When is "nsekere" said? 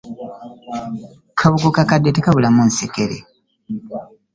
2.69-3.17